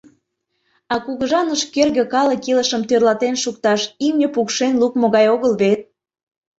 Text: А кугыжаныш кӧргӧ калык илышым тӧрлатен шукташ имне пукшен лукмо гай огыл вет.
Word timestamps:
А 0.93 0.95
кугыжаныш 1.05 1.61
кӧргӧ 1.73 2.03
калык 2.13 2.41
илышым 2.51 2.81
тӧрлатен 2.89 3.35
шукташ 3.43 3.81
имне 4.05 4.27
пукшен 4.35 4.73
лукмо 4.81 5.07
гай 5.15 5.25
огыл 5.33 5.51
вет. 5.61 5.81